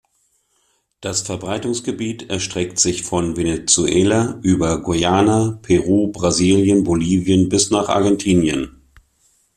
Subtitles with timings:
[1.01, 8.81] Das Verbreitungsgebiet erstreckt sich von Venezuela über Guyana, Peru, Brasilien, Bolivien bis nach Argentinien.